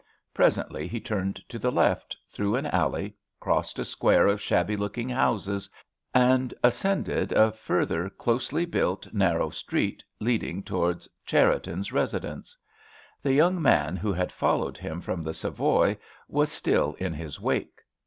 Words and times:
Presently 0.33 0.87
he 0.87 0.99
turned 0.99 1.35
to 1.47 1.59
the 1.59 1.71
left, 1.71 2.17
through 2.31 2.55
an 2.55 2.65
alley, 2.65 3.13
crossed 3.39 3.77
a 3.77 3.85
square 3.85 4.25
of 4.25 4.41
shabby 4.41 4.75
looking 4.75 5.09
houses, 5.09 5.69
and 6.11 6.55
ascended 6.63 7.31
a 7.33 7.51
further 7.51 8.09
closely 8.09 8.65
built, 8.65 9.13
narrow 9.13 9.51
street, 9.51 10.03
leading 10.19 10.63
towards 10.63 11.07
Cherriton's 11.23 11.93
residence. 11.93 12.57
The 13.21 13.33
young 13.33 13.61
man 13.61 13.95
who 13.95 14.11
had 14.11 14.31
followed 14.31 14.79
him 14.79 15.01
from 15.01 15.21
the 15.21 15.35
Savoy 15.35 15.99
was 16.27 16.51
still 16.51 16.95
in 16.97 17.13
his 17.13 17.39
wake. 17.39 17.79